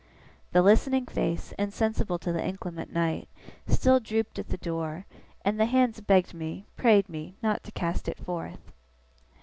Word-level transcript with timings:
The 0.51 0.63
listening 0.63 1.05
face, 1.05 1.53
insensible 1.59 2.17
to 2.17 2.31
the 2.33 2.43
inclement 2.43 2.91
night, 2.91 3.29
still 3.67 3.99
drooped 3.99 4.39
at 4.39 4.49
the 4.49 4.57
door, 4.57 5.05
and 5.45 5.59
the 5.59 5.67
hands 5.67 6.01
begged 6.01 6.33
me 6.33 6.65
prayed 6.75 7.07
me 7.07 7.35
not 7.43 7.61
to 7.65 7.71
cast 7.71 8.07
it 8.07 8.17
forth. 8.17 8.71